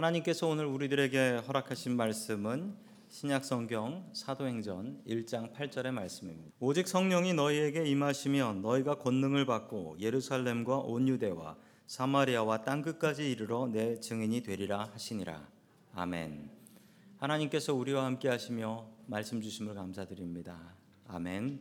[0.00, 2.74] 하나님께서 오늘 우리들에게 허락하신 말씀은
[3.10, 6.56] 신약 성경 사도행전 1장 8절의 말씀입니다.
[6.58, 14.00] 오직 성령이 너희에게 임하시면 너희가 권능을 받고 예루살렘과 온 유대와 사마리아와 땅 끝까지 이르러 내
[14.00, 15.46] 증인이 되리라 하시니라.
[15.92, 16.50] 아멘.
[17.18, 20.76] 하나님께서 우리와 함께 하시며 말씀 주심을 감사드립니다.
[21.08, 21.60] 아멘.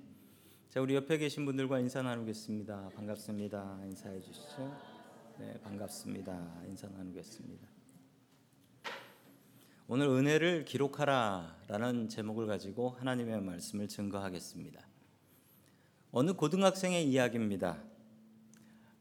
[0.69, 2.91] 자, 우리 옆에 계신 분들과 인사 나누겠습니다.
[2.95, 3.81] 반갑습니다.
[3.83, 4.77] 인사해 주시죠.
[5.39, 6.61] 네, 반갑습니다.
[6.67, 7.78] 인사 나누겠습니다.
[9.91, 14.87] 오늘 은혜를 기록하라라는 제목을 가지고 하나님의 말씀을 증거하겠습니다.
[16.11, 17.81] 어느 고등학생의 이야기입니다.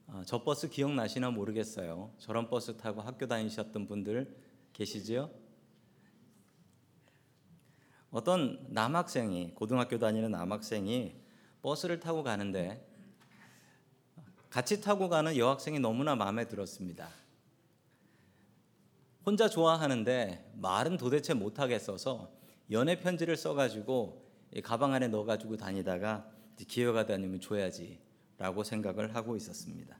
[0.06, 2.11] 아, 저 버스 기억나시나 모르겠어요.
[2.16, 4.34] 저런 버스 타고 학교 다니셨던 분들
[4.73, 5.30] 계시지요?
[8.11, 11.20] 어떤 남학생이 고등학교 다니는 남학생이
[11.61, 12.83] 버스를 타고 가는데
[14.48, 17.11] 같이 타고 가는 여학생이 너무나 마음에 들었습니다.
[19.29, 22.33] 혼자 좋아하는데 말은 도대체 못하겠어서
[22.71, 24.27] 연애 편지를 써가지고
[24.65, 26.27] 가방 안에 넣어가지고 다니다가
[26.67, 29.99] 기회가 되면 줘야지라고 생각을 하고 있었습니다.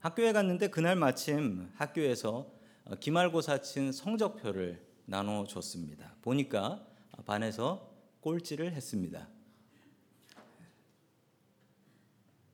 [0.00, 2.52] 학교에 갔는데 그날 마침 학교에서
[3.00, 6.16] 기말고사 친 성적표를 나눠줬습니다.
[6.20, 6.86] 보니까
[7.24, 9.26] 반에서 꼴찌를 했습니다.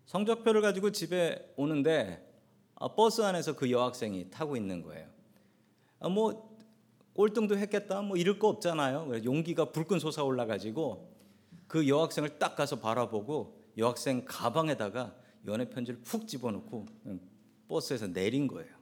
[0.04, 2.24] 성적표를 가지고 집에 오는데
[2.94, 5.15] 버스 안에서 그 여학생이 타고 있는 거예요.
[6.00, 6.56] 아, 뭐
[7.14, 9.24] 꼴등도 했겠다 뭐 이럴 거 없잖아요.
[9.24, 11.14] 용기가 불끈 솟아 올라 가지고
[11.66, 15.14] 그 여학생을 딱 가서 바라보고 여학생 가방에다가
[15.46, 16.86] 연애 편지를 푹 집어넣고
[17.68, 18.74] 버스에서 내린 거예요.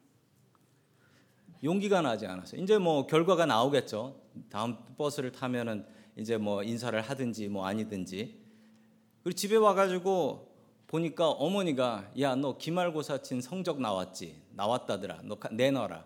[1.62, 2.60] 용기가 나지 않았어요.
[2.60, 4.20] 이제 뭐 결과가 나오겠죠.
[4.50, 8.38] 다음 버스를 타면은 이제 뭐 인사를 하든지 뭐 아니든지.
[9.22, 10.52] 그리고 집에 와가지고
[10.86, 16.04] 보니까 어머니가 야 너 기말고사 친 성적 나왔지 나왔다더라 너 내놔라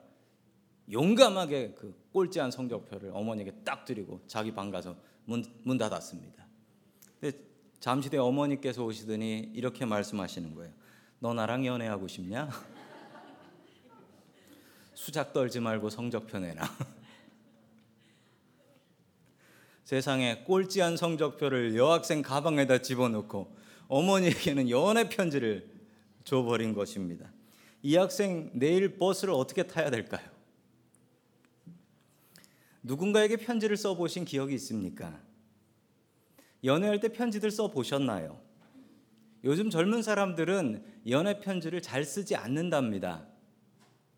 [0.91, 6.47] 용감하게 그 꼴찌한 성적표를 어머니에게 딱 드리고 자기 방 가서 문, 문 닫았습니다.
[7.21, 7.39] 근데
[7.81, 10.73] 잠시 뒤에 어머니께서 오시더니 이렇게 말씀하시는 거예요.
[11.21, 12.49] 너 나랑 연애하고 싶냐?
[14.95, 16.65] 수작 떨지 말고 성적표 내놔.
[19.85, 23.57] 세상에 꼴찌한 성적표를 여학생 가방에다 집어넣고
[23.89, 25.71] 어머니에게는 연애 편지를
[26.25, 27.31] 줘버린 것입니다.
[27.83, 30.38] 이 학생 내일 버스를 어떻게 타야 될까요?
[32.89, 35.21] 누군가에게 편지를 써보신 기억이 있습니까?
[36.65, 38.41] 연애할 때 편지들 써보셨나요?
[39.45, 43.27] 요즘 젊은 사람들은 연애 편지를 잘 쓰지 않는답니다.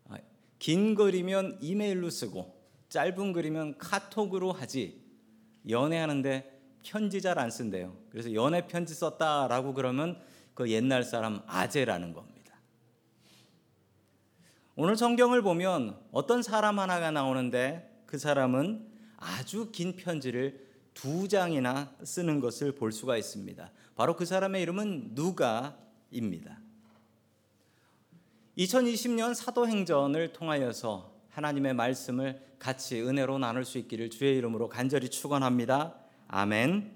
[0.07, 0.17] 아,
[0.57, 5.03] 긴 글이면 이메일로 쓰고 짧은 글이면 카톡으로 하지
[5.67, 7.95] 연애하는데 편지 잘 안 쓴대요.
[8.09, 10.17] 그래서 연애 편지 썼다라고 그러면
[10.53, 12.55] 그 옛날 사람 아재라는 겁니다.
[14.75, 18.85] 오늘 성경을 보면 어떤 사람 하나가 나오는데 그 사람은
[19.15, 23.71] 아주 긴 편지를 두 장이나 쓰는 것을 볼 수가 있습니다.
[23.95, 26.59] 바로 그 사람의 이름은 누가입니다.
[28.57, 35.95] 2020년 사도행전을 통하여서 하나님의 말씀을 같이 은혜로 나눌 수 있기를 주의 이름으로 간절히 축원합니다.
[36.27, 36.91] 아멘.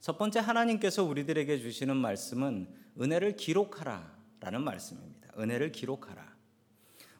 [0.00, 2.66] 첫 번째 하나님께서 우리들에게 주시는 말씀은
[2.98, 5.28] 은혜를 기록하라라는 말씀입니다.
[5.38, 6.31] 은혜를 기록하라.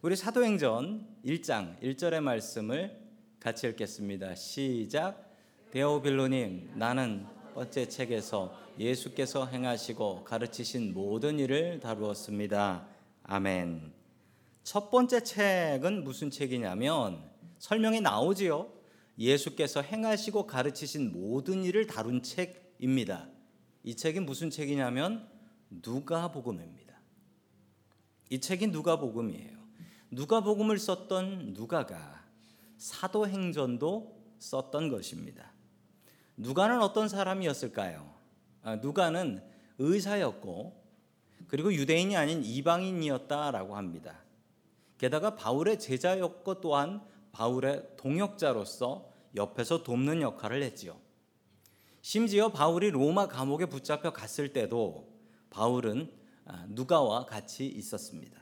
[0.04, 3.00] 우리 사도행전 1장 1절의 말씀을
[3.38, 4.34] 같이 읽겠습니다.
[4.34, 5.32] 시작.
[5.70, 7.24] 데오빌로님, 나는
[7.54, 12.88] 번째 책에서 예수께서 행하시고 가르치신 모든 일을 다루었습니다.
[13.22, 13.92] 아멘.
[14.64, 17.22] 첫 번째 책은 무슨 책이냐면
[17.60, 18.72] 설명이 나오지요.
[19.16, 23.28] 예수께서 행하시고 가르치신 모든 일을 다룬 책입니다.
[23.84, 25.28] 이 책이 무슨 책이냐면
[25.70, 27.00] 누가복음입니다.
[28.30, 29.61] 이 책이 누가복음이에요.
[30.12, 32.22] 누가복음을 썼던 누가가
[32.76, 35.52] 사도행전도 썼던 것입니다.
[36.36, 38.12] 누가는 어떤 사람이었을까요?
[38.62, 39.42] 아, 누가는
[39.78, 40.82] 의사였고
[41.48, 44.18] 그리고 유대인이 아닌 이방인이었다라고 합니다.
[44.98, 50.98] 게다가 바울의 제자였고 또한 바울의 동역자로서 옆에서 돕는 역할을 했지요.
[52.02, 55.08] 심지어 바울이 로마 감옥에 붙잡혀 갔을 때도
[55.48, 56.12] 바울은
[56.44, 58.41] 아, 누가와 같이 있었습니다.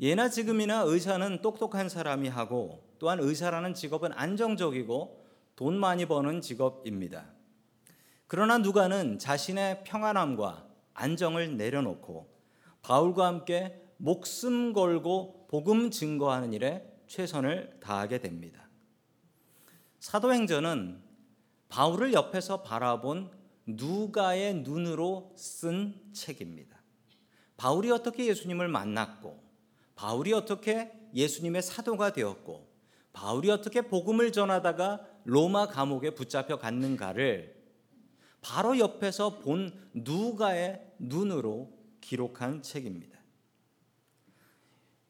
[0.00, 5.24] 예나 지금이나 의사는 똑똑한 사람이 하고 또한 의사라는 직업은 안정적이고
[5.56, 7.26] 돈 많이 버는 직업입니다.
[8.26, 12.28] 그러나 누가는 자신의 평안함과 안정을 내려놓고
[12.82, 18.68] 바울과 함께 목숨 걸고 복음 증거하는 일에 최선을 다하게 됩니다.
[20.00, 21.00] 사도행전은
[21.68, 23.30] 바울을 옆에서 바라본
[23.66, 26.76] 누가의 눈으로 쓴 책입니다.
[27.56, 29.43] 바울이 어떻게 예수님을 만났고
[29.94, 32.68] 바울이 어떻게 예수님의 사도가 되었고
[33.12, 37.54] 바울이 어떻게 복음을 전하다가 로마 감옥에 붙잡혀 갔는가를
[38.40, 43.18] 바로 옆에서 본 누가의 눈으로 기록한 책입니다.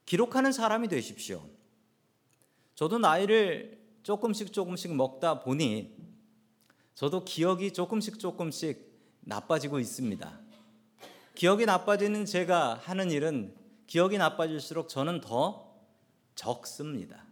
[0.07, 1.49] 기록하는 사람이 되십시오.
[2.75, 5.97] 저도 나이를 조금씩 조금씩 먹다 보니
[6.95, 10.41] 저도 기억이 조금씩 조금씩 나빠지고 있습니다.
[11.35, 13.55] 기억이 나빠지는 제가 하는 일은
[13.87, 15.75] 기억이 나빠질수록 저는 더
[16.35, 17.25] 적습니다.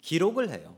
[0.00, 0.76] 기록을 해요.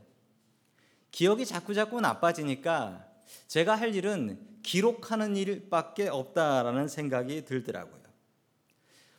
[1.11, 3.05] 기억이 자꾸 자꾸 나빠지니까
[3.47, 7.97] 제가 할 일은 기록하는 일밖에 없다라는 생각이 들더라고요.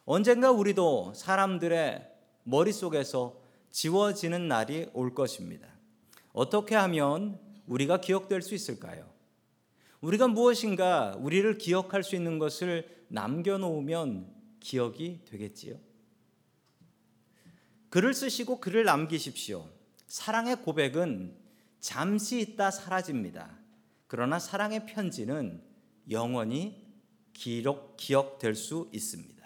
[0.04, 2.08] 언젠가 우리도 사람들의
[2.44, 3.40] 머릿속에서
[3.70, 5.68] 지워지는 날이 올 것입니다.
[6.32, 9.06] 어떻게 하면 우리가 기억될 수 있을까요?
[10.00, 15.78] 우리가 무엇인가 우리를 기억할 수 있는 것을 남겨놓으면 기억이 되겠지요.
[17.90, 19.68] 글을 쓰시고 글을 남기십시오.
[20.06, 21.36] 사랑의 고백은
[21.80, 23.58] 잠시 있다 사라집니다.
[24.06, 25.62] 그러나 사랑의 편지는
[26.10, 26.86] 영원히
[27.32, 29.38] 기록, 기억될 수 있습니다.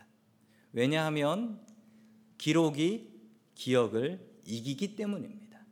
[0.73, 1.61] 왜냐하면
[2.39, 3.13] 기록이
[3.55, 5.65] 기억을 이기기 때문입니다.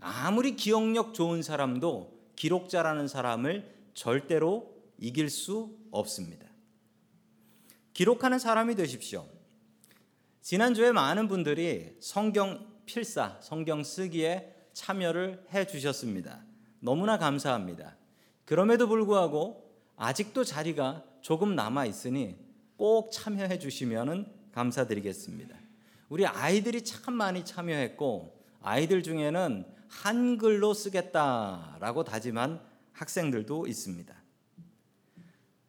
[0.00, 6.51] 아무리 기억력 좋은 사람도 기록자라는 사람을 절대로 이길 수 없습니다.
[7.92, 9.26] 기록하는 사람이 되십시오.
[10.40, 16.42] 지난주에 많은 분들이 성경 필사, 성경 쓰기에 참여를 해 주셨습니다.
[16.80, 17.96] 너무나 감사합니다.
[18.44, 22.36] 그럼에도 불구하고 아직도 자리가 조금 남아 있으니
[22.76, 25.56] 꼭 참여해 주시면 감사드리겠습니다.
[26.08, 32.60] 우리 아이들이 참 많이 참여했고 아이들 중에는 한글로 쓰겠다라고 다짐한
[32.92, 34.21] 학생들도 있습니다.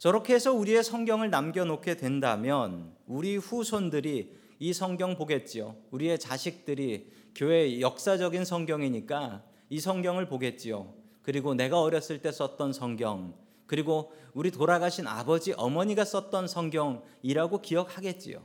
[0.03, 5.77] 저렇게 해서 우리의 성경을 남겨놓게 된다면 우리 후손들이 이 성경 보겠지요.
[5.91, 10.93] 우리의 자식들이 교회 역사적인 성경이니까 이 성경을 보겠지요.
[11.21, 13.33] 그리고 내가 어렸을 때 썼던 성경,
[13.65, 18.43] 그리고 우리 돌아가신 아버지, 어머니가 썼던 성경이라고 기억하겠지요.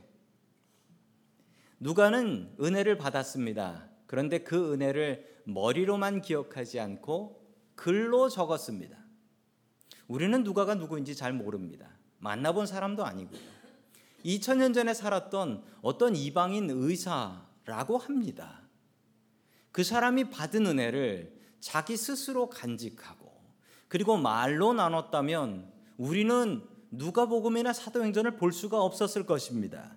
[1.81, 3.89] 누가는 은혜를 받았습니다.
[4.07, 7.43] 그런데 그 은혜를 머리로만 기억하지 않고
[7.75, 8.98] 글로 적었습니다.
[10.09, 11.87] 우리는 누가가 누구인지 잘 모릅니다.
[12.17, 13.39] 만나본 사람도 아니고요.
[14.25, 18.63] 2000년 전에 살았던 어떤 이방인 의사라고 합니다.
[19.71, 23.31] 그 사람이 받은 은혜를 자기 스스로 간직하고
[23.87, 29.95] 그리고 말로 나눴다면 우리는 누가복음이나 사도행전을 볼 수가 없었을 것입니다.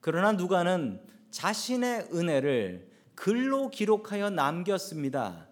[0.00, 5.48] 그러나 누가는 자신의 은혜를 글로 기록하여 남겼습니다.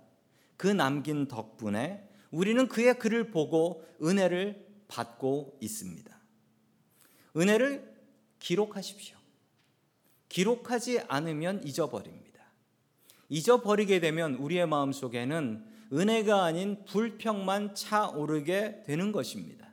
[0.56, 6.18] 그 남긴 덕분에 우리는 그의 글을 보고 은혜를 받고 있습니다.
[7.36, 7.96] 은혜를
[8.38, 9.16] 기록하십시오.
[10.28, 12.44] 기록하지 않으면 잊어버립니다.
[13.28, 19.68] 잊어버리게 되면 우리의 마음 속에는 은혜가 아닌 불평만 차오르게 되는 것입니다.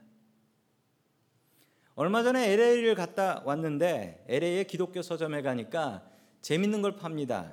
[1.94, 6.06] 얼마 전에 LA를 갔다 왔는데 LA의 기독교 서점에 가니까
[6.42, 7.52] 재밌는 걸 팝니다.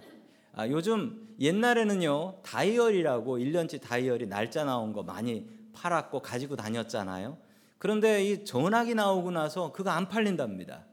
[0.53, 7.37] 아, 요즘 옛날에는요 다이어리라고 1년치 다이어리 날짜 나온 거 많이 팔았고 가지고 다녔잖아요.
[7.79, 10.85] 그런데 이 전화기 나오고 나서 그거 안 팔린답니다.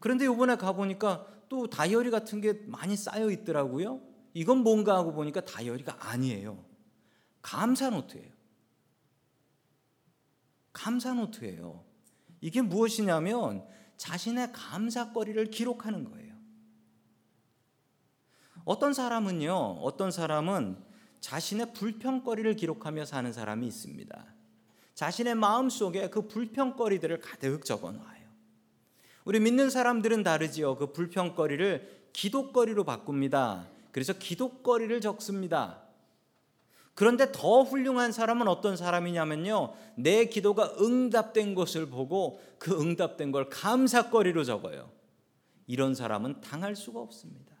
[0.00, 4.00] 그런데 이번에 가보니까 또 다이어리 같은 게 많이 쌓여 있더라고요.
[4.34, 6.64] 이건 뭔가 하고 보니까 다이어리가 아니에요.
[7.40, 8.30] 감사 노트예요.
[10.72, 11.84] 감사 노트예요.
[12.40, 13.64] 이게 무엇이냐면
[13.96, 16.31] 자신의 감사거리를 기록하는 거예요.
[18.64, 20.76] 어떤 사람은요, 어떤 사람은
[21.20, 24.26] 자신의 불평거리를 기록하며 사는 사람이 있습니다.
[24.94, 28.22] 자신의 마음 속에 그 불평거리들을 가득 적어 놔요.
[29.24, 30.76] 우리 믿는 사람들은 다르지요.
[30.76, 33.68] 그 불평거리를 기독거리로 바꿉니다.
[33.92, 35.82] 그래서 기독거리를 적습니다.
[36.94, 39.74] 그런데 더 훌륭한 사람은 어떤 사람이냐면요.
[39.96, 44.90] 내 기도가 응답된 것을 보고 그 응답된 걸 감사거리로 적어요.
[45.66, 47.51] 이런 사람은 당할 수가 없습니다.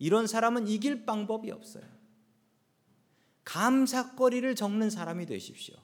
[0.00, 1.84] 이런 사람은 이길 방법이 없어요.
[3.44, 5.76] 감사거리를 적는 사람이 되십시오.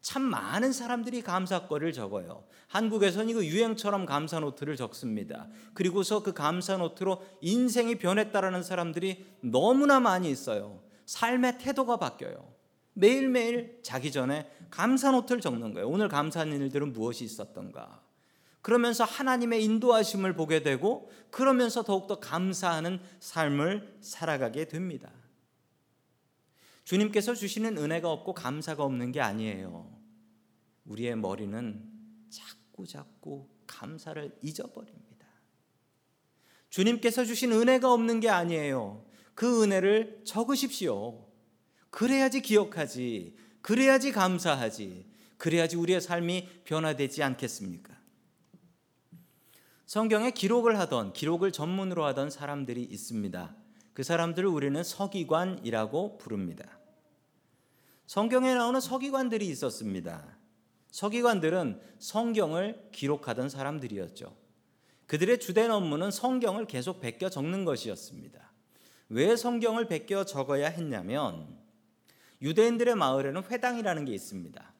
[0.00, 2.44] 참 많은 사람들이 감사거리를 적어요.
[2.68, 5.48] 한국에서는 이거 유행처럼 감사 노트를 적습니다.
[5.74, 10.82] 그리고서 그 감사 노트로 인생이 변했다라는 사람들이 너무나 많이 있어요.
[11.04, 12.54] 삶의 태도가 바뀌어요.
[12.94, 15.88] 매일매일 자기 전에 감사 노트를 적는 거예요.
[15.88, 18.00] 오늘 감사한 일들은 무엇이 있었던가?
[18.62, 25.10] 그러면서 하나님의 인도하심을 보게 되고 그러면서 더욱더 감사하는 삶을 살아가게 됩니다.
[26.84, 29.96] 주님께서 주시는 은혜가 없고 감사가 없는 게 아니에요.
[30.84, 31.88] 우리의 머리는
[32.28, 35.26] 자꾸 자꾸 감사를 잊어버립니다.
[36.68, 39.06] 주님께서 주신 은혜가 없는 게 아니에요.
[39.34, 41.26] 그 은혜를 적으십시오.
[41.90, 43.36] 그래야지 기억하지.
[43.62, 45.10] 그래야지 감사하지.
[45.36, 47.99] 그래야지 우리의 삶이 변화되지 않겠습니까?
[49.90, 53.56] 성경에 기록을 하던 기록을 전문으로 하던 사람들이 있습니다.
[53.92, 56.78] 그 사람들을 우리는 서기관이라고 부릅니다.
[58.06, 60.38] 성경에 나오는 서기관들이 있었습니다.
[60.92, 64.32] 서기관들은 성경을 기록하던 사람들이었죠.
[65.08, 68.48] 그들의 주된 업무는 성경을 계속 베껴 적는 것이었습니다.
[69.08, 71.58] 왜 성경을 베껴 적어야 했냐면
[72.40, 74.72] 유대인들의 마을에는 회당이라는 게 있습니다.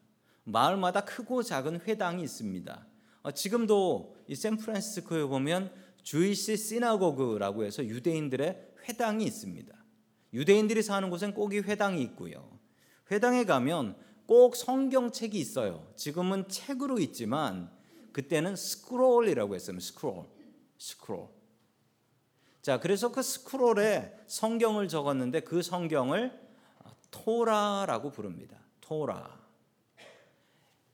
[0.45, 2.85] 마을마다 크고 작은 회당이 있습니다.
[3.23, 5.73] 어, 지금도 이 샌프란시스코에 보면
[6.03, 9.75] 주이시 시나고그라고 해서 유대인들의 회당이 있습니다.
[10.31, 12.57] 유대인들이 사는 곳엔 꼭 이 회당이 있고요.
[13.11, 13.97] 회당에 가면
[14.27, 15.91] 꼭 성경책이 있어요.
[15.97, 17.69] 지금은 책으로 있지만
[18.13, 19.77] 그때는 스크롤이라고 했어요.
[19.81, 20.23] 스크롤.
[20.77, 21.27] 스크롤.
[22.61, 26.39] 자, 그래서 그 스크롤에 성경을 적었는데 그 성경을
[27.11, 28.57] 토라라고 부릅니다.
[28.79, 29.40] 토라.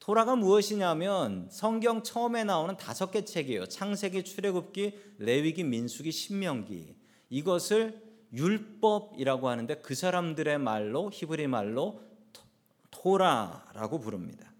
[0.08, 3.66] 토라가 무엇이냐면 성경 처음에 나오는 다섯 개 책이에요.
[3.66, 6.96] 창세기, 출애굽기, 레위기, 민수기, 신명기.
[7.28, 12.00] 이것을 율법이라고 하는데 그 사람들의 말로 히브리 말로
[12.90, 14.50] 토라라고 부릅니다.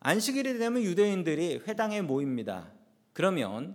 [0.00, 2.70] 안식일이 되면 유대인들이 회당에 모입니다.
[3.14, 3.74] 그러면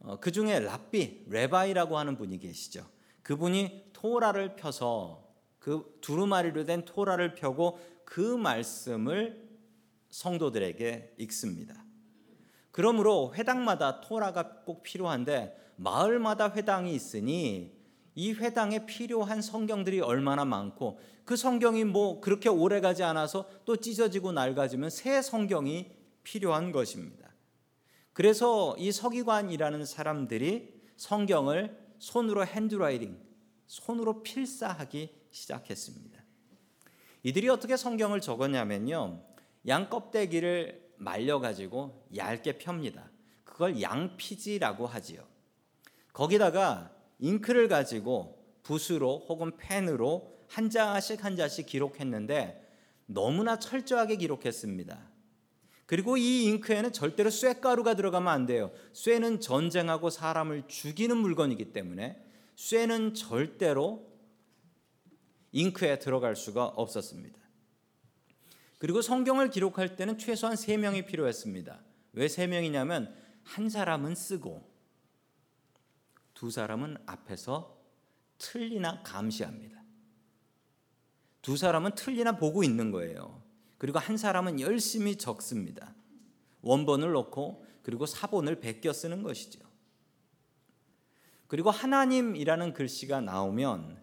[0.00, 2.84] 어, 그 중에 랍비, Rabbi라고 하는 분이 계시죠.
[3.22, 9.46] 그분이 토라를 펴서 그 두루마리로 된 토라를 펴고 그 말씀을
[10.10, 11.84] 성도들에게 읽습니다.
[12.70, 17.76] 그러므로 회당마다 토라가 꼭 필요한데 마을마다 회당이 있으니
[18.14, 24.32] 이 회당에 필요한 성경들이 얼마나 많고 그 성경이 뭐 그렇게 오래 가지 않아서 또 찢어지고
[24.32, 25.90] 낡아지면 새 성경이
[26.24, 27.28] 필요한 것입니다.
[28.12, 33.16] 그래서 이 서기관이라는 사람들이 성경을 손으로 핸드라이팅,
[33.66, 36.20] 손으로 필사하기 시작했습니다.
[37.22, 39.22] 이들이 어떻게 성경을 적었냐면요.
[39.68, 43.10] 양 껍데기를 말려 가지고 얇게 펴니다.
[43.44, 45.22] 그걸 양피지라고 하지요.
[46.12, 52.66] 거기다가 잉크를 가지고 붓으로 혹은 펜으로 한 장씩 한 장씩 기록했는데
[53.06, 55.08] 너무나 철저하게 기록했습니다.
[55.86, 58.70] 그리고 이 잉크에는 절대로 쇠가루가 들어가면 안 돼요.
[58.92, 62.22] 쇠는 전쟁하고 사람을 죽이는 물건이기 때문에
[62.56, 64.06] 쇠는 절대로
[65.52, 67.37] 잉크에 들어갈 수가 없었습니다.
[68.78, 71.80] 그리고 성경을 기록할 때는 최소한 3명이 필요했습니다.
[72.12, 74.68] 왜 3명이냐면 한 사람은 쓰고
[76.34, 77.76] 두 사람은 앞에서
[78.38, 79.82] 틀리나 감시합니다.
[81.42, 83.42] 두 사람은 틀리나 보고 있는 거예요.
[83.78, 85.94] 그리고 한 사람은 열심히 적습니다.
[86.62, 89.60] 원본을 넣고 그리고 사본을 베껴 쓰는 것이죠.
[91.46, 94.00] 그리고 하나님이라는 글씨가 나오면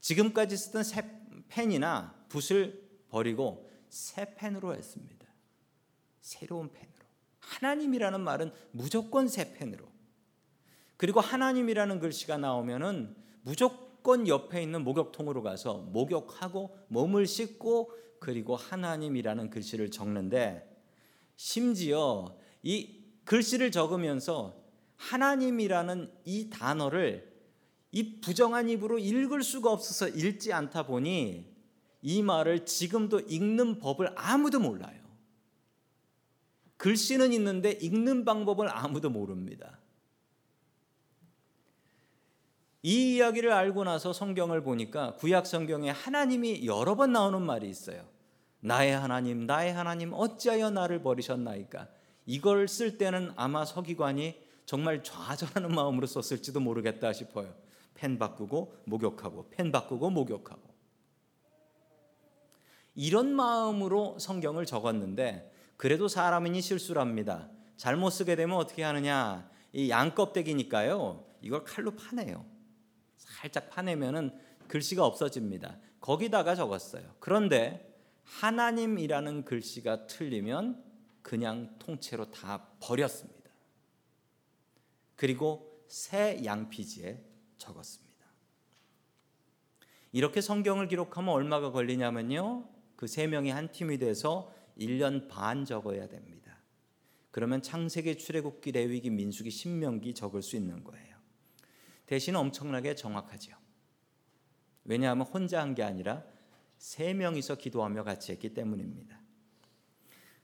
[0.00, 1.02] 지금까지 쓰던 새
[1.48, 2.85] 펜이나 붓을
[3.16, 5.26] 버리고 새 펜으로 했습니다.
[6.20, 6.92] 새로운 펜으로.
[7.38, 9.86] 하나님이라는 말은 무조건 새 펜으로.
[10.98, 19.90] 그리고 하나님이라는 글씨가 나오면은 무조건 옆에 있는 목욕통으로 가서 목욕하고 몸을 씻고 그리고 하나님이라는 글씨를
[19.90, 20.68] 적는데
[21.36, 24.62] 심지어 이 글씨를 적으면서
[24.96, 27.32] 하나님이라는 이 단어를
[27.92, 31.55] 이 부정한 입으로 읽을 수가 없어서 읽지 않다 보니
[32.08, 34.96] 이 말을 지금도 읽는 법을 아무도 몰라요.
[36.76, 39.80] 글씨는 있는데 읽는 방법을 아무도 모릅니다.
[42.84, 48.06] 이 이야기를 알고 나서 성경을 보니까 구약 성경에 하나님이 여러 번 나오는 말이 있어요.
[48.60, 51.88] 나의 하나님, 나의 하나님, 어찌하여 나를 버리셨나이까?
[52.26, 57.52] 이걸 쓸 때는 아마 서기관이 정말 좌절하는 마음으로 썼을지도 모르겠다 싶어요.
[57.94, 60.65] 펜 바꾸고 목욕하고, 펜 바꾸고 목욕하고.
[62.96, 67.48] 이런 마음으로 성경을 적었는데, 그래도 사람이니 실수를 합니다.
[67.76, 69.48] 잘못 쓰게 되면 어떻게 하느냐?
[69.72, 71.24] 이 양껍데기니까요.
[71.42, 72.44] 이걸 칼로 파내요.
[73.16, 74.36] 살짝 파내면은
[74.68, 75.78] 글씨가 없어집니다.
[76.00, 77.14] 거기다가 적었어요.
[77.20, 80.82] 그런데 하나님이라는 글씨가 틀리면
[81.22, 83.50] 그냥 통째로 다 버렸습니다.
[85.16, 87.22] 그리고 새 양피지에
[87.58, 88.06] 적었습니다.
[90.12, 92.75] 이렇게 성경을 기록하면 얼마가 걸리냐면요.
[92.96, 96.56] 그 세 명이 한 팀이 돼서 1년 반 적어야 됩니다.
[97.30, 101.16] 그러면 창세기, 출애굽기, 레위기, 민수기, 신명기 적을 수 있는 거예요.
[102.06, 103.56] 대신 엄청나게 정확하지요.
[104.84, 106.24] 왜냐하면 혼자 한 게 아니라
[106.78, 109.20] 세 명이서 기도하며 같이 했기 때문입니다.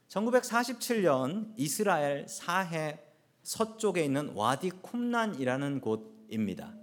[0.09, 2.99] 1947년 이스라엘 사해
[3.43, 6.75] 서쪽에 있는 와디 쿰란이라는 곳입니다.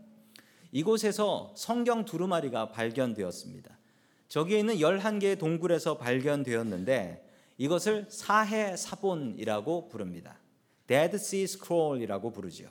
[0.72, 3.78] 이곳에서 성경 두루마리가 발견되었습니다.
[4.30, 10.38] 저기에 있는 11개의 동굴에서 발견되었는데 이것을 사해 사본이라고 부릅니다.
[10.86, 12.68] Dead Sea Scroll이라고 부르지요.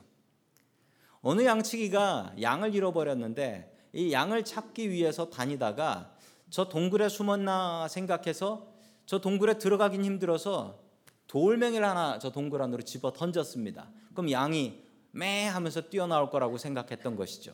[1.22, 6.16] 어느 양치기가 양을 잃어버렸는데 이 양을 찾기 위해서 다니다가
[6.50, 8.66] 저 동굴에 숨었나 생각해서
[9.06, 10.80] 저 동굴에 들어가긴 힘들어서
[11.28, 13.90] 돌멩이를 하나 저 동굴 안으로 집어 던졌습니다.
[14.14, 17.54] 그럼 양이 매 하면서 뛰어나올 거라고 생각했던 것이죠.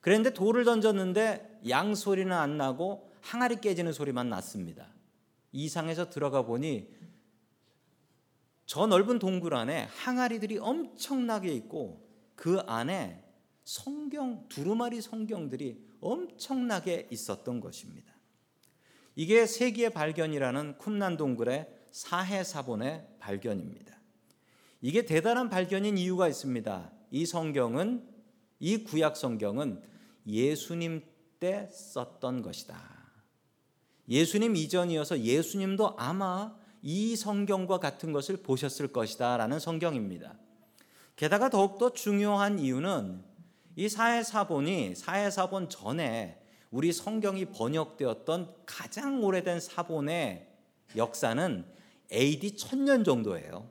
[0.00, 4.88] 그런데 돌을 던졌는데 양 소리는 안 나고 항아리 깨지는 소리만 났습니다.
[5.52, 6.88] 이상해서 들어가 보니
[8.66, 13.24] 저 넓은 동굴 안에 항아리들이 엄청나게 있고 그 안에
[13.64, 18.14] 성경 두루마리 성경들이 엄청나게 있었던 것입니다.
[19.16, 23.98] 이게 세기의 발견이라는 쿰난 동굴의 사해 사본의 발견입니다.
[24.80, 26.90] 이게 대단한 발견인 이유가 있습니다.
[27.10, 28.08] 이 성경은
[28.60, 29.82] 이 구약 성경은
[30.26, 31.02] 예수님
[31.38, 32.99] 때 썼던 것이다.
[34.10, 40.34] 예수님 이전이어서 예수님도 아마 이 성경과 같은 것을 보셨을 것이다라는 성경입니다.
[41.14, 43.22] 게다가 더욱더 중요한 이유는
[43.76, 50.48] 이 사해사본이 사해사본 전에 우리 성경이 번역되었던 가장 오래된 사본의
[50.96, 51.64] 역사는
[52.12, 53.68] AD 1000년 정도예요.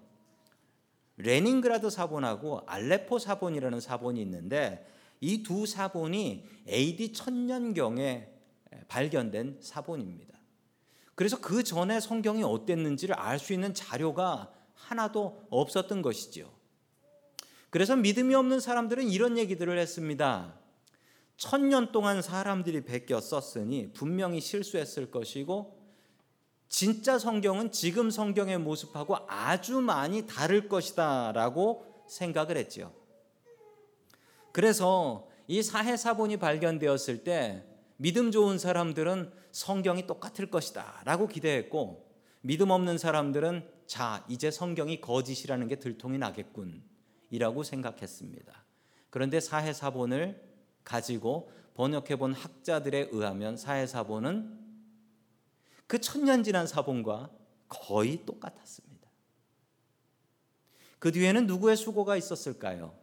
[1.17, 4.85] 레닌그라드 사본하고 알레포 사본이라는 사본이 있는데
[5.21, 8.38] 이 두 사본이 AD 1000년경에
[8.87, 10.37] 발견된 사본입니다.
[11.15, 16.49] 그래서 그 전에 성경이 어땠는지를 알 수 있는 자료가 하나도 없었던 것이지요.
[17.69, 20.55] 그래서 믿음이 없는 사람들은 이런 얘기들을 했습니다.
[21.37, 25.77] 천년 동안 사람들이 베껴 썼으니 분명히 실수했을 것이고
[26.67, 32.93] 진짜 성경은 지금 성경의 모습하고 아주 많이 다를 것이다라고 생각을 했지요.
[34.51, 37.63] 그래서 이 사해사본이 발견되었을 때
[38.01, 42.09] 믿음 좋은 사람들은 성경이 똑같을 것이다 라고 기대했고
[42.39, 46.81] 믿음 없는 사람들은 자 이제 성경이 거짓이라는 게 들통이 나겠군
[47.29, 48.63] 이라고 생각했습니다.
[49.09, 50.41] 그런데 사해사본을
[50.85, 54.57] 가지고 번역해 본 학자들에 의하면 사해사본은
[55.85, 57.29] 그 천년 지난 사본과
[57.67, 59.09] 거의 똑같았습니다.
[60.99, 62.97] 그 뒤에는 누구의 수고가 있었을까요?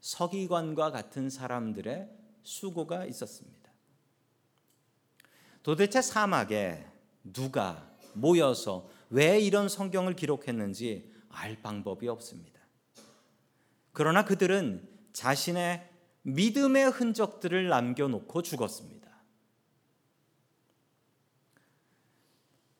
[0.00, 2.10] 서기관과 같은 사람들의
[2.42, 3.67] 수고가 있었습니다.
[5.62, 6.86] 도대체 사막에
[7.22, 12.60] 누가 모여서 왜 이런 성경을 기록했는지 알 방법이 없습니다.
[13.92, 15.88] 그러나 그들은 자신의
[16.22, 18.98] 믿음의 흔적들을 남겨놓고 죽었습니다.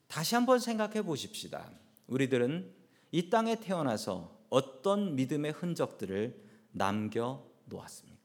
[0.07, 1.71] 다시 한번 생각해 보십시다.
[2.07, 2.73] 우리들은
[3.11, 8.18] 이 땅에 태어나서 어떤 믿음의 흔적들을 남겨 놓았습니까?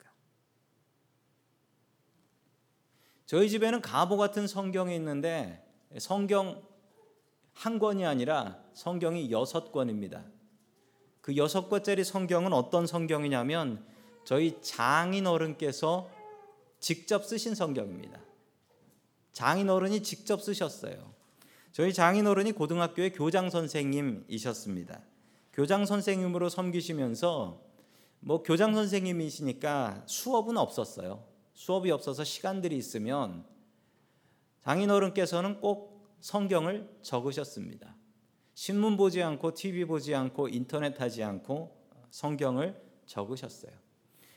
[3.34, 5.60] 저희 집에는 가보 같은 성경이 있는데
[5.98, 6.62] 성경
[7.52, 10.22] 한 권이 아니라 성경이 여섯 권입니다.
[11.20, 13.84] 그 여섯 권짜리 성경은 어떤 성경이냐면
[14.24, 16.08] 저희 장인 어른께서
[16.78, 18.20] 직접 쓰신 성경입니다.
[19.32, 21.12] 장인 어른이 직접 쓰셨어요.
[21.72, 25.00] 저희 장인 어른이 고등학교의 교장 선생님이셨습니다.
[25.52, 27.60] 교장 선생님으로 섬기시면서
[28.20, 31.33] 뭐 교장 선생님이시니까 수업은 없었어요.
[31.54, 33.44] 수업이 없어서 시간들이 있으면
[34.60, 37.94] 장인어른께서는 꼭 성경을 적으셨습니다.
[38.54, 41.76] 신문 보지 않고 TV 보지 않고 인터넷 하지 않고
[42.10, 43.72] 성경을 적으셨어요.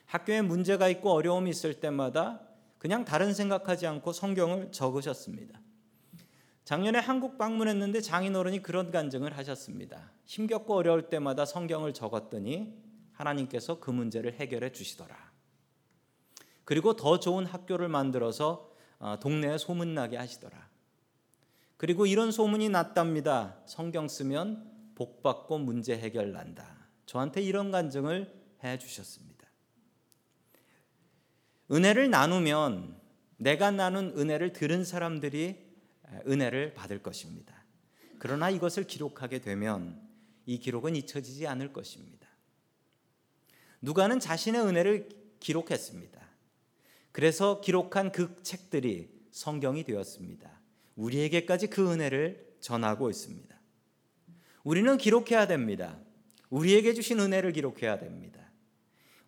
[0.06, 2.41] 학교에 문제가 있고 어려움이 있을 때마다
[2.77, 5.60] 그냥 다른 생각하지 않고 성경을 적으셨습니다.
[6.63, 10.12] 작년에 한국 방문했는데 장인어른이 그런 간증을 하셨습니다.
[10.25, 12.73] 힘겹고 어려울 때마다 성경을 적었더니
[13.13, 15.26] 하나님께서 그 문제를 해결해 주시더라.
[16.67, 20.67] 그리고 더 좋은 학교를 만들어서 어, 동네에 소문나게 하시더라.
[21.77, 23.58] 그리고 이런 소문이 났답니다.
[23.65, 26.89] 성경 쓰면 복 받고 문제 해결 난다.
[27.06, 28.34] 저한테 이런 간증을
[28.65, 29.47] 해 주셨습니다.
[31.71, 32.99] 은혜를 나누면
[33.38, 35.71] 내가 나눈 은혜를 들은 사람들이
[36.27, 37.63] 은혜를 받을 것입니다.
[38.19, 40.06] 그러나 이것을 기록하게 되면
[40.45, 42.27] 이 기록은 잊혀지지 않을 것입니다.
[43.80, 45.08] 누가는 자신의 은혜를
[45.39, 46.16] 기록했습니다.
[47.17, 50.51] 그래서 기록한 그 책들이 성경이 되었습니다.
[50.95, 53.60] 우리에게까지 그 은혜를 전하고 있습니다.
[54.63, 55.97] 우리는 기록해야 됩니다.
[56.51, 58.51] 우리에게 주신 은혜를 기록해야 됩니다.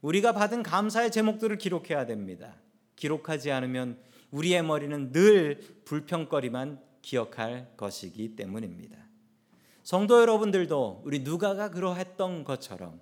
[0.01, 2.57] 우리가 받은 감사의 제목들을 기록해야 됩니다.
[2.95, 3.97] 기록하지 않으면
[4.29, 8.99] 우리의 머리는 늘 불평거리만 기억할 것이기 때문입니다.
[9.81, 13.01] 성도 여러분들도 우리 누가가 그러했던 것처럼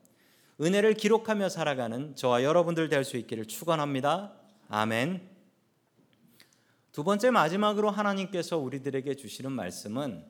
[0.62, 4.47] 은혜를 기록하며 살아가는 저와 여러분들 될 수 있기를 축원합니다.
[4.70, 5.30] 아멘.
[6.92, 10.26] 두 번째 마지막으로 하나님께서 우리들에게 주시는 말씀은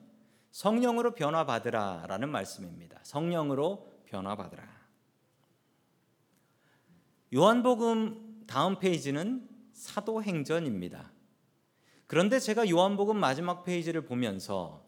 [0.50, 3.00] 성령으로 변화받으라라는 말씀입니다.
[3.02, 4.62] 성령으로 변화받으라.
[7.34, 11.10] 요한복음 다음 페이지는 사도행전입니다.
[12.06, 14.86] 그런데 제가 요한복음 마지막 페이지를 보면서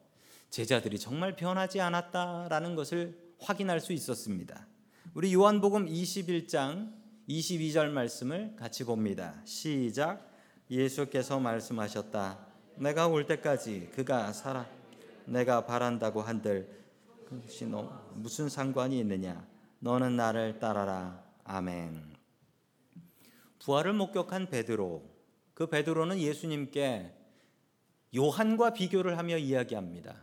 [0.49, 4.67] 제자들이 정말 변하지 않았다라는 것을 확인할 수 있었습니다.
[5.15, 7.00] 우리 요한복음 21장
[7.31, 9.41] 22절 말씀을 같이 봅니다.
[9.45, 10.29] 시작.
[10.69, 12.47] 예수께서 말씀하셨다.
[12.77, 14.67] 내가 올 때까지 그가 살아
[15.27, 16.69] 내가 바란다고 한들
[17.27, 19.47] 그것이 너 무슨 상관이 있느냐?
[19.79, 21.23] 너는 나를 따라라.
[21.45, 22.17] 아멘.
[23.61, 25.05] 부활을 목격한 베드로
[25.55, 27.15] 그 베드로는 예수님께
[28.17, 30.17] 요한과 비교를 하며 이야기합니다.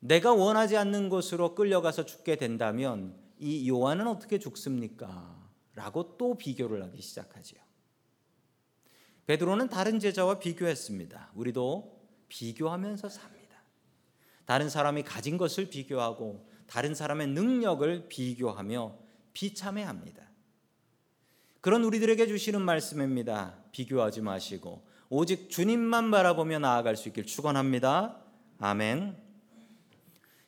[0.00, 5.36] 내가 원하지 않는 곳으로 끌려가서 죽게 된다면 이 요한은 어떻게 죽습니까?
[5.74, 7.60] 라고 또 비교를 하기 시작하지요.
[9.26, 11.32] 베드로는 다른 제자와 비교했습니다.
[11.34, 13.38] 우리도 비교하면서 삽니다.
[14.44, 18.98] 다른 사람이 가진 것을 비교하고 다른 사람의 능력을 비교하며
[19.34, 20.28] 비참해합니다.
[21.60, 23.62] 그런 우리들에게 주시는 말씀입니다.
[23.72, 28.22] 비교하지 마시고 오직 주님만 바라보며 나아갈 수 있길 축원합니다.
[28.58, 29.16] 아멘.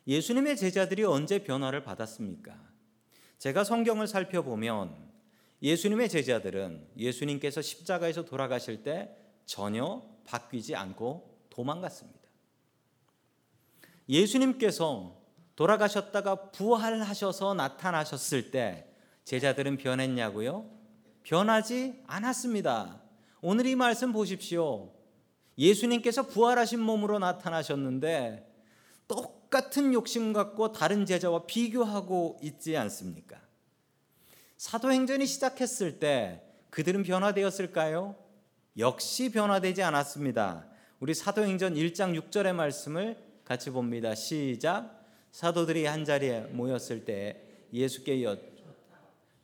[0.07, 2.70] 예수님의 제자들이 언제 변화를 받았습니까?
[3.41, 4.95] 제가 성경을 살펴보면
[5.63, 12.21] 예수님의 제자들은 예수님께서 십자가에서 돌아가실 때 전혀 바뀌지 않고 도망갔습니다.
[14.11, 15.17] 예수님께서
[15.57, 18.87] 돌아가셨다가 부활하셔서 나타나셨을 때
[19.25, 20.71] 제자들은 변했냐고요?
[21.23, 23.01] 변하지 않았습니다.
[23.41, 24.93] 오늘 이 말씀 보십시오.
[25.57, 28.47] 예수님께서 부활하신 몸으로 나타나셨는데
[29.09, 33.41] 똑 같은 욕심 갖고 다른 제자와 비교하고 있지 않습니까?
[34.57, 38.15] 사도행전이 시작했을 때 그들은 변화되었을까요?
[38.79, 40.67] 역시 변화되지 않았습니다.
[41.01, 44.15] 우리 사도행전 1장 6절의 말씀을 같이 봅니다.
[44.15, 45.05] 시작.
[45.33, 48.37] 사도들이 한 자리에 모였을 때 예수께 여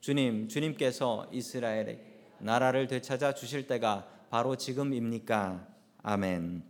[0.00, 2.00] 주님, 주님께서 이스라엘의
[2.38, 5.66] 나라를 되찾아 주실 때가 바로 지금입니까?
[6.02, 6.62] 아멘.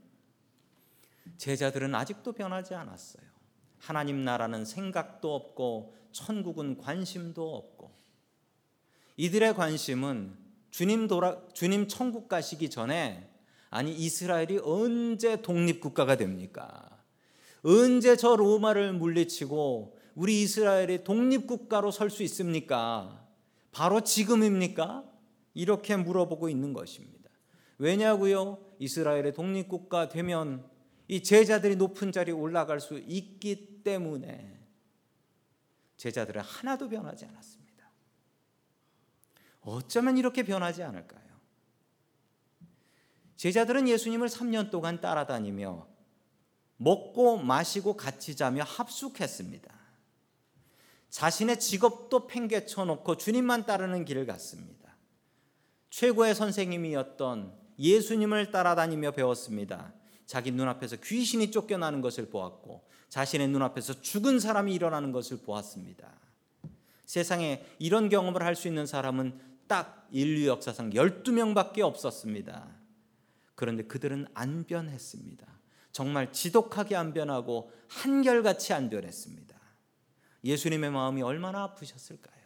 [1.37, 3.26] 제자들은 아직도 변하지 않았어요.
[3.79, 7.95] 하나님 나라는 생각도 없고 천국은 관심도 없고
[9.17, 10.37] 이들의 관심은
[10.71, 13.31] 주님 돌아 주님 천국 가시기 전에
[13.71, 17.03] 아니 이스라엘이 언제 독립 국가가 됩니까?
[17.63, 23.27] 언제 저 로마를 물리치고 우리 이스라엘이 독립 국가로 설 수 있습니까?
[23.73, 25.05] 바로 지금입니까?
[25.55, 27.31] 이렇게 물어보고 있는 것입니다.
[27.79, 28.59] 왜냐고요?
[28.79, 30.65] 이스라엘의 독립 국가 되면
[31.09, 34.59] 이 제자들이 높은 자리에 올라갈 수 있기 때문에
[35.97, 37.91] 제자들은 하나도 변하지 않았습니다.
[39.61, 41.27] 어쩌면 이렇게 변하지 않을까요?
[43.37, 45.87] 제자들은 예수님을 3년 동안 따라다니며
[46.79, 49.75] 먹고 마시고 같이 자며 합숙했습니다.
[51.11, 54.97] 자신의 직업도 팽개쳐 놓고 주님만 따르는 길을 갔습니다.
[55.91, 59.95] 최고의 선생님이었던 예수님을 따라다니며 배웠습니다.
[60.27, 66.13] 자기 눈앞에서 귀신이 쫓겨나는 것을 보았고 자신의 눈앞에서 죽은 사람이 일어나는 것을 보았습니다.
[67.05, 72.69] 세상에 이런 경험을 할 수 있는 사람은 딱 인류 역사상 12명밖에 없었습니다.
[73.55, 75.47] 그런데 그들은 안 변했습니다.
[75.93, 79.57] 정말 지독하게 안 변하고 한결같이 안 변했습니다.
[80.45, 82.37] 예수님의 마음이 얼마나 아프셨을까요?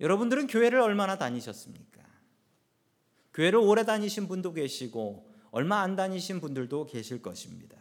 [0.00, 1.93] 여러분들은 교회를 얼마나 다니셨습니까?
[3.34, 7.76] 교회를 오래 다니신 분도 계시고 얼마 안 다니신 분들도 계실 것입니다.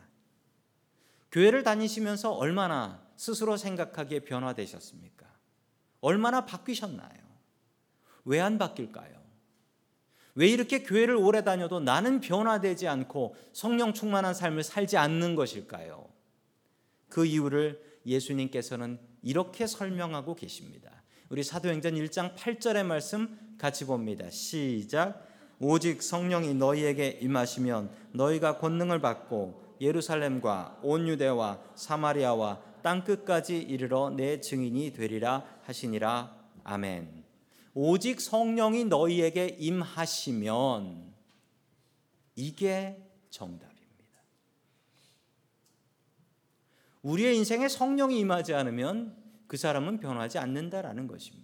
[1.32, 5.26] 교회를 다니시면서 얼마나 스스로 생각하기에 변화되셨습니까?
[6.02, 7.24] 얼마나 바뀌셨나요?
[8.26, 9.22] 왜 안 바뀔까요?
[10.36, 16.10] 왜 이렇게 교회를 오래 다녀도 나는 변화되지 않고 성령 충만한 삶을 살지 않는 것일까요?
[17.10, 21.04] 그 이유를 예수님께서는 이렇게 설명하고 계십니다.
[21.30, 24.30] 우리 사도행전 1장 8절의 말씀 같이 봅니다.
[24.30, 25.33] 시작.
[25.64, 34.42] 오직 성령이 너희에게 임하시면 너희가 권능을 받고 예루살렘과 온 유대와 사마리아와 땅 끝까지 이르러 내
[34.42, 37.24] 증인이 되리라 하시니라 아멘.
[37.74, 41.14] 오직 성령이 너희에게 임하시면
[42.36, 43.74] 이게 정답입니다.
[47.04, 49.16] 우리의 인생에 성령이 임하지 않으면
[49.48, 51.43] 그 사람은 변하지 않는다라는 것입니다.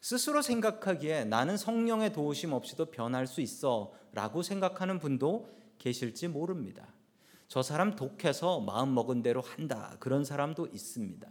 [0.00, 6.94] 스스로 생각하기에 나는 성령의 도우심 없이도 변할 수 있어 라고 생각하는 분도 계실지 모릅니다.
[7.48, 9.96] 저 사람 독해서 마음 먹은 대로 한다.
[10.00, 11.28] 그런 사람도 있습니다.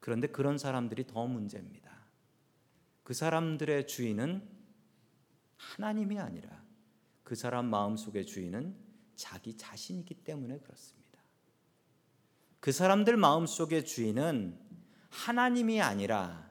[0.00, 1.90] 그런데 그런 사람들이 더 문제입니다.
[3.02, 4.42] 그 사람들의 주인은
[5.56, 6.62] 하나님이 아니라
[7.22, 8.74] 그 사람 마음속의 주인은
[9.14, 11.20] 자기 자신이기 때문에 그렇습니다.
[12.60, 14.58] 그 사람들 마음속의 주인은
[15.10, 16.49] 하나님이 아니라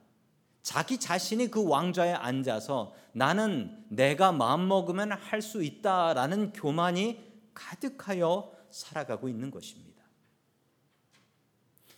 [0.69, 7.19] 자기 자신이 그 왕좌에 앉아서 나는 내가 마음 먹으면 할 수 있다라는 교만이
[7.55, 10.03] 가득하여 살아가고 있는 것입니다.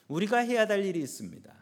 [0.07, 1.53] 우리가 해야 될 일이 있습니다.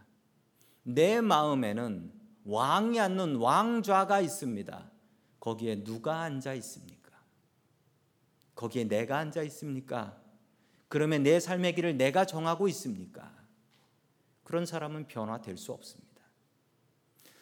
[0.83, 2.13] 내 마음에는
[2.45, 4.91] 왕이 앉는 왕좌가 있습니다.
[5.39, 7.11] 거기에 누가 앉아 있습니까?
[8.53, 10.15] 거기에 내가 앉아 있습니까?
[10.87, 13.33] 그러면 내 삶의 길을 내가 정하고 있습니까?
[14.43, 16.08] 그런 사람은 변화될 수 없습니다.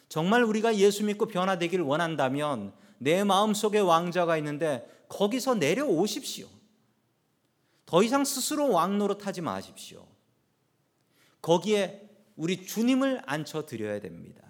[0.08, 6.48] 정말 우리가 예수 믿고 변화되기를 원한다면 내 마음속에 왕자가 있는데 거기서 내려오십시오.
[7.86, 10.06] 더 이상 스스로 왕 노릇 하지 마십시오.
[11.40, 14.42] 거기에 우리 주님을 앉혀 드려야 됩니다.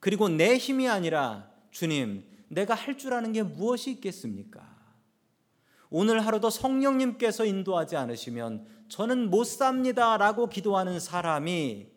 [0.00, 4.70] 그리고 내 힘이 아니라 주님, 내가 할 줄 아는 게 무엇이 있겠습니까?
[5.88, 11.88] 오늘 하루도 성령님께서 인도하지 않으시면 저는 못 삽니다라고 기도하는 사람이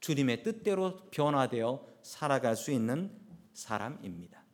[0.00, 3.10] 주님의 뜻대로 변화되어 살아갈 수 있는
[3.52, 4.44] 사람입니다.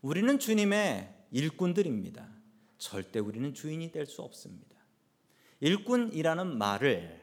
[0.00, 2.28] 우리는 주님의 일꾼들입니다.
[2.78, 4.78] 절대 우리는 주인이 될 수 없습니다.
[5.60, 7.20] 일꾼이라는 말을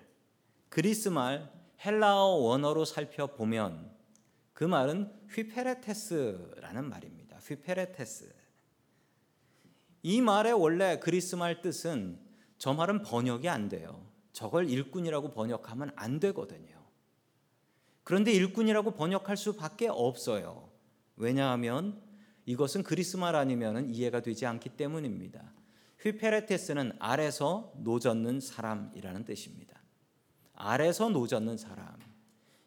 [0.67, 1.49] 그리스 말
[1.85, 3.95] 헬라어 원어로 살펴보면
[4.51, 7.37] 그 말은 휘페레테스라는 말입니다.
[7.37, 8.33] 휘페레테스.
[10.03, 12.19] 이 말의 원래 그리스 말 뜻은
[12.57, 14.05] 저 말은 번역이 안 돼요.
[14.33, 16.74] 저걸 일꾼이라고 번역하면 안 되거든요.
[18.05, 20.69] 그런데 일꾼이라고 번역할 수밖에 없어요.
[21.17, 21.99] 왜냐하면
[22.45, 25.51] 이것은 그리스말 아니면 이해가 되지 않기 때문입니다.
[26.01, 29.81] 휘페레테스는 아래서 노젓는 사람이라는 뜻입니다.
[30.53, 31.97] 아래서 노젓는 사람.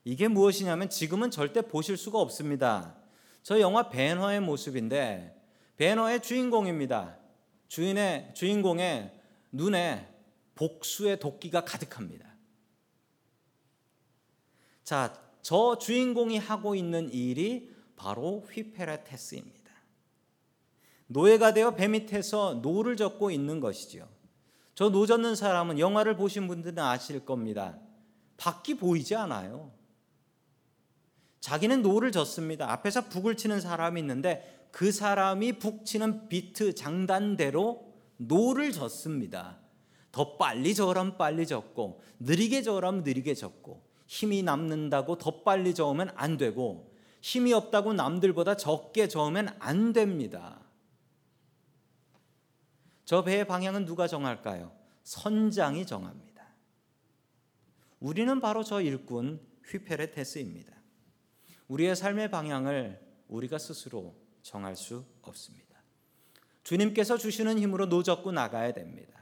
[0.02, 2.96] 이게 무엇이냐면 지금은 절대 보실 수가 없습니다.
[3.44, 5.40] 저 영화 배너의 모습인데
[5.76, 7.16] 배너의 주인공입니다.
[7.68, 9.16] 주인의 주인공의
[9.52, 10.12] 눈에
[10.56, 12.26] 복수의 도끼가 가득합니다.
[14.82, 19.58] 자, 저 주인공이 하고 있는 일이 바로 ὑπηρέτης입니다.
[21.08, 24.08] 노예가 되어 배 밑에서 노를 젓고 있는 것이죠.
[24.74, 27.78] 저 노 젓는 사람은 영화를 보신 분들은 아실 겁니다.
[28.36, 29.72] 밖이 보이지 않아요.
[31.40, 32.70] 자기는 노를 젓습니다.
[32.72, 39.58] 앞에서 북을 치는 사람이 있는데 그 사람이 북 치는 비트 장단대로 노를 젓습니다.
[40.12, 46.38] 더 빨리 저으면 빨리 젓고 느리게 저으면 느리게 젓고 힘이 남는다고 더 빨리 저으면 안
[46.38, 46.90] 되고
[47.20, 50.60] 힘이 없다고 남들보다 적게 저으면 안 됩니다.
[53.04, 54.72] 저 배의 방향은 누가 정할까요?
[55.04, 56.46] 선장이 정합니다.
[58.00, 60.72] 우리는 바로 저 일꾼 ὑπηρέτης입니다.
[61.68, 65.82] 우리의 삶의 방향을 우리가 스스로 정할 수 없습니다.
[66.62, 69.17] 주님께서 주시는 힘으로 노젓고 나가야 됩니다.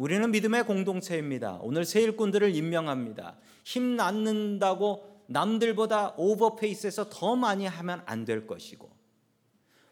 [0.00, 1.58] 우리는 믿음의 공동체입니다.
[1.60, 3.36] 오늘 새 일꾼들을 임명합니다.
[3.64, 8.90] 힘 낳는다고 남들보다 오버페이스에서 더 많이 하면 안 될 것이고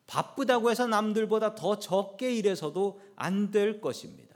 [0.06, 4.34] 바쁘다고 해서 남들보다 더 적게 일해서도 안 될 것입니다.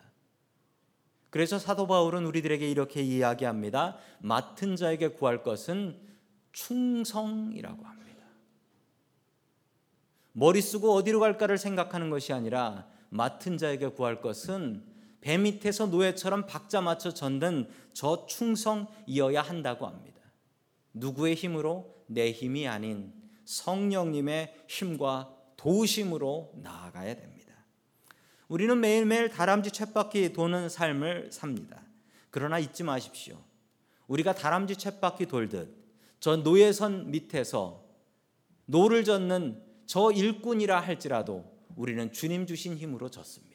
[1.31, 3.97] 그래서 사도 바울은 우리들에게 이렇게 이야기합니다.
[4.21, 5.99] 맡은 자에게 구할 것은
[6.53, 8.27] 충성이라고 합니다.
[10.33, 14.92] 머리 쓰고 어디로 갈까를 생각하는 것이 아니라 맡은 자에게 구할 것은
[15.23, 20.21] 배 밑에서 노예처럼 박자 맞춰 젓는 저 충성이어야 한다고 합니다.
[20.93, 27.55] 누구의 힘으로 내 힘이 아닌 성령님의 힘과 도심으로 나아가야 됩니다.
[28.49, 31.83] 우리는 매일매일 다람쥐 쳇바퀴 도는 삶을 삽니다.
[32.31, 33.43] 그러나 잊지 마십시오.
[34.09, 35.83] 우리가 다람쥐 쳇바퀴 돌듯
[36.19, 37.85] 저 노예선 밑에서
[38.67, 41.45] 노를 젓는 저 일꾼이라 할지라도
[41.77, 43.52] 우리는 주님 주신 힘으로 젓습니다.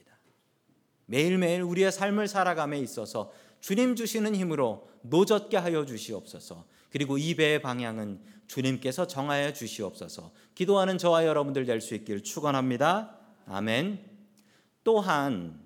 [1.07, 6.65] 매일매일 우리의 삶을 살아감에 있어서 주님 주시는 힘으로 노젓게 하여 주시옵소서.
[6.91, 10.31] 그리고 이 배의 방향은 주님께서 정하여 주시옵소서.
[10.55, 13.17] 기도하는 저와 여러분들 될 수 있길 축원합니다.
[13.47, 13.99] 아멘.
[14.83, 15.59] 또한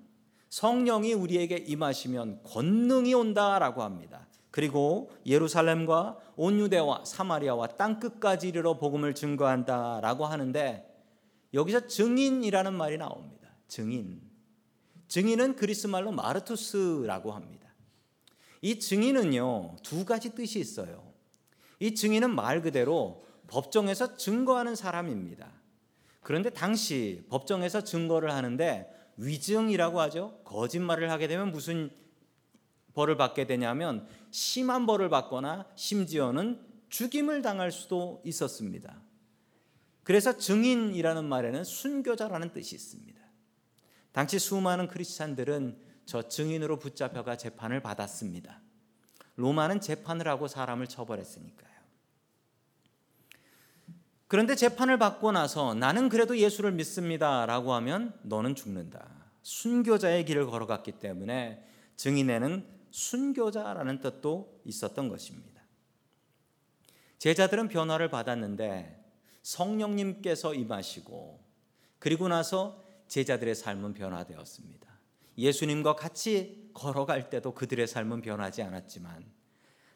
[0.48, 4.26] 성령이 우리에게 임하시면 권능이 온다라고 합니다.
[4.50, 10.88] 그리고 예루살렘과 온 유대와 사마리아와 땅 끝까지 이르러 복음을 증거한다라고 하는데
[11.54, 13.48] 여기서 증인이라는 말이 나옵니다.
[13.68, 14.31] 증인.
[15.12, 17.68] 증인은 그리스 말로 마르투스라고 합니다.
[18.62, 21.12] 이 증인은요, 두 가지 뜻이 있어요.
[21.80, 25.52] 이 증인은 말 그대로 법정에서 증거하는 사람입니다.
[26.22, 30.40] 그런데 당시 법정에서 증거를 하는데 위증이라고 하죠.
[30.44, 31.90] 거짓말을 하게 되면 무슨
[32.94, 38.98] 벌을 받게 되냐면 심한 벌을 받거나 심지어는 죽임을 당할 수도 있었습니다.
[40.04, 43.11] 그래서 증인이라는 말에는 순교자라는 뜻이 있습니다.
[44.12, 48.60] 당시 수많은 크리스찬들은 저 증인으로 붙잡혀가 재판을 받았습니다.
[49.36, 51.72] 로마는 재판을 하고 사람을 처벌했으니까요.
[54.28, 59.08] 그런데 재판을 받고 나서 나는 그래도 예수를 믿습니다라고 하면 너는 죽는다.
[59.42, 65.62] 순교자의 길을 걸어갔기 때문에 증인에는 순교자라는 뜻도 있었던 것입니다.
[67.18, 69.04] 제자들은 변화를 받았는데
[69.42, 71.40] 성령님께서 임하시고
[71.98, 72.81] 그리고 나서
[73.12, 74.88] 제자들의 삶은 변화되었습니다.
[75.36, 79.30] 예수님과 같이 걸어갈 때도 그들의 삶은 변하지 않았지만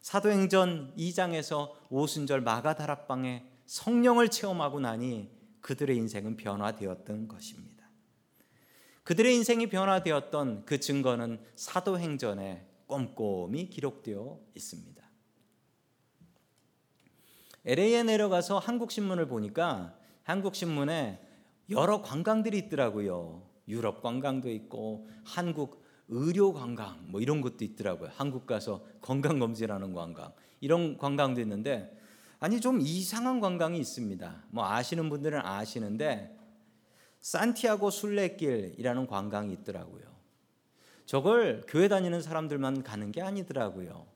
[0.02, 5.30] 사도행전 2장에서 오순절 마가다락방에 성령을 체험하고 나니
[5.62, 7.88] 그들의 인생은 변화되었던 것입니다.
[9.04, 15.02] 그들의 인생이 변화되었던 그 증거는 사도행전에 꼼꼼히 기록되어 있습니다.
[17.64, 21.26] LA에 내려가서 한국 신문을 보니까 한국 신문에
[21.70, 23.42] 여러 관광들이 있더라고요.
[23.68, 28.10] 유럽 관광도 있고 한국 의료 관광 뭐 이런 것도 있더라고요.
[28.14, 31.96] 한국 가서 건강 검진하는 관광 이런 관광도 있는데
[32.38, 34.44] 아니 좀 이상한 관광이 있습니다.
[34.50, 36.36] 뭐 아시는 분들은 아시는데
[37.20, 40.04] 산티아고 순례길이라는 관광이 있더라고요.
[41.06, 44.06] 저걸 교회 다니는 사람들만 가는 게 아니더라고요.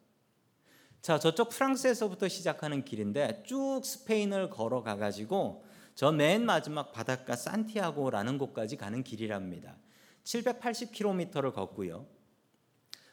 [1.03, 5.65] 자, 저쪽 프랑스에서부터 시작하는 길인데 쭉 스페인을 걸어가 가지고
[6.01, 9.77] 저 맨 마지막 바닷가 산티아고라는 곳까지 가는 길이랍니다.
[10.25, 12.07] 780km를 걷고요.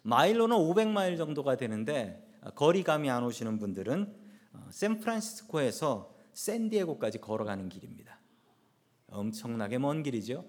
[0.04, 4.16] 마일로는 500마일 정도가 되는데 거리감이 안 오시는 분들은
[4.54, 8.22] 어, 샌프란시스코에서 샌디에고까지 걸어가는 길입니다.
[9.08, 10.48] 엄청나게 먼 길이죠.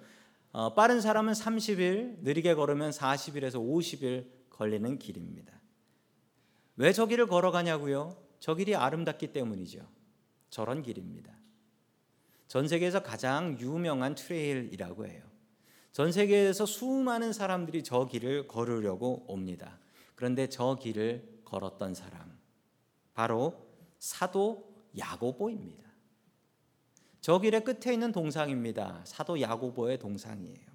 [0.53, 5.61] 어, 빠른 사람은 30일, 느리게 걸으면 40일에서 50일 걸리는 길입니다.
[6.77, 8.17] 왜 저 길을 걸어가냐고요?
[8.39, 9.81] 저 길이 아름답기 때문이죠.
[10.51, 11.38] 저런 길입니다.
[12.49, 15.23] 전 세계에서 가장 유명한 트레일이라고 해요.
[15.93, 19.79] 전 세계에서 수많은 사람들이 저 길을 걸으려고 옵니다.
[20.15, 22.39] 그런데 저 길을 걸었던 사람
[23.15, 23.67] 바로
[23.99, 25.85] 사도 야고보입니다.
[27.21, 29.03] 저 길의 끝에 있는 동상입니다.
[29.05, 30.69] 사도 야고보의 동상이에요.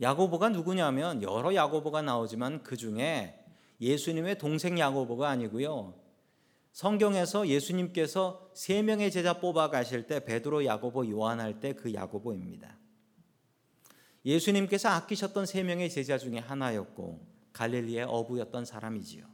[0.00, 3.38] 야고보가 누구냐면 여러 야고보가 나오지만 그 중에
[3.80, 6.01] 예수님의 동생 야고보가 아니고요.
[6.72, 12.78] 성경에서 예수님께서 세 명의 제자 뽑아 가실 때 베드로, 야고보, 요한 할 때 그 야고보입니다.
[14.24, 19.26] 예수님께서 아끼셨던 세 명의 제자 중에 하나였고 갈릴리의 어부였던 사람이지요.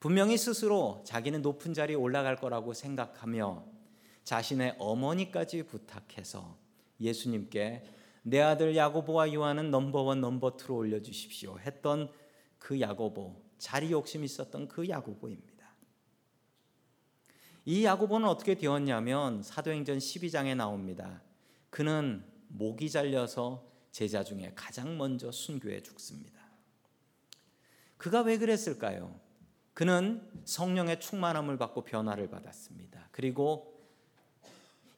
[0.00, 3.64] 분명히 스스로 자기는 높은 자리에 올라갈 거라고 생각하며
[4.24, 6.56] 자신의 어머니까지 부탁해서
[7.00, 7.84] 예수님께
[8.22, 12.10] 내 아들 야고보와 요한은 넘버원 넘버 투로 올려 주십시오 했던
[12.58, 15.61] 그 야고보 자리 욕심 있었던 그 야고보입니다.
[17.64, 21.22] 이 야고보는 어떻게 되었냐면 사도행전 12장에 나옵니다.
[21.70, 26.40] 그는 목이 잘려서 제자 중에 가장 먼저 순교해 죽습니다.
[27.96, 29.20] 그가 왜 그랬을까요?
[29.74, 33.08] 그는 성령의 충만함을 받고 변화를 받았습니다.
[33.12, 33.72] 그리고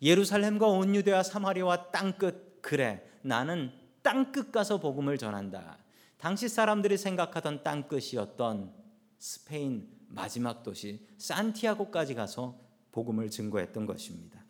[0.03, 3.73] 예루살렘과 온 유대와 사마리아와 땅끝 그래 나는
[4.03, 5.79] 땅끝 가서 복음을 전한다.
[6.17, 8.73] 당시 사람들이 생각하던 땅끝이었던
[9.19, 12.59] 스페인 마지막 도시 산티아고까지 가서
[12.93, 14.45] 복음을 증거했던 것입니다.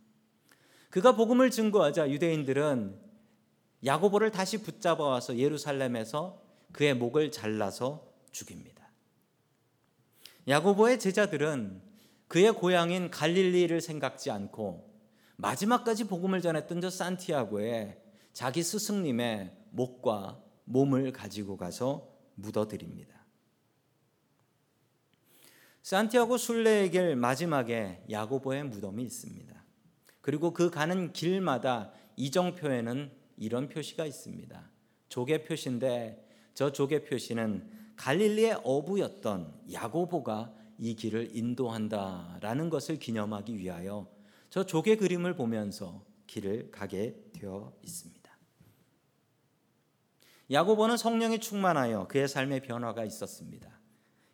[0.91, 3.01] 그가 복음을 증거하자 유대인들은
[3.85, 8.89] 야고보를 다시 붙잡아 와서 예루살렘에서 그의 목을 잘라서 죽입니다.
[10.47, 11.83] 야고보의 제자들은
[12.29, 14.93] 그의 고향인 갈릴리를 생각지 않고
[15.37, 18.01] 마지막까지 복음을 전했던 저 산티아고에
[18.33, 23.14] 자기 스승님의 목과 몸을 가지고 가서 묻어드립니다.
[25.85, 29.55] 산티아고 순례의 길 마지막에 야고보의 무덤이 있습니다.
[30.23, 34.71] 그리고 그 가는 길마다 이정표에는 이런 표시가 있습니다.
[35.11, 44.09] 조개 표시인데 저 조개 표시는 갈릴리의 어부였던 야고보가 이 길을 인도한다라는 것을 기념하기 위하여
[44.49, 48.25] 저 조개 그림을 보면서 길을 가게 되어 있습니다.
[50.51, 53.69] 야고보는 성령이 충만하여 그의 삶의 변화가 있었습니다.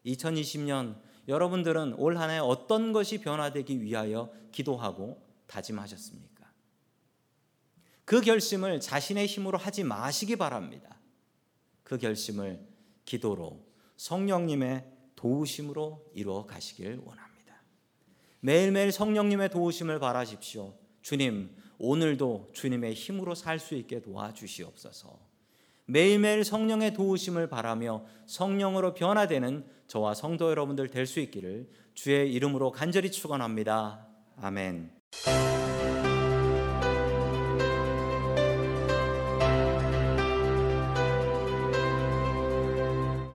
[0.07, 6.51] 2020년 여러분들은 올 한 해 어떤 것이 변화되기 위하여 기도하고 다짐하셨습니까?
[8.05, 10.99] 그 결심을 자신의 힘으로 하지 마시기 바랍니다.
[11.85, 12.61] 그 결심을
[13.05, 13.65] 기도로
[13.97, 17.63] 성령님의 도우심으로 이루어 가시길 원합니다.
[18.41, 20.75] 매일매일 성령님의 도우심을 바라십시오.
[21.03, 25.30] 주님, 오늘도 주님의 힘으로 살 수 있게 도와주시옵소서.
[25.91, 33.11] 매일매일 성령의 도우심을 바라며 성령으로 변화되는 저와 성도 여러분들 될 수 있기를 주의 이름으로 간절히
[33.11, 34.07] 축원합니다.
[34.41, 34.91] 아멘.